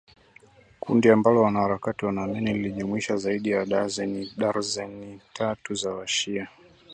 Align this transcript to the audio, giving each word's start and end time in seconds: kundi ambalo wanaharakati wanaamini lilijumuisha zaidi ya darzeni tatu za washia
kundi 0.79 1.09
ambalo 1.09 1.41
wanaharakati 1.41 2.05
wanaamini 2.05 2.53
lilijumuisha 2.53 3.17
zaidi 3.17 3.49
ya 3.49 3.65
darzeni 3.65 5.21
tatu 5.33 5.73
za 5.75 5.89
washia 5.93 6.47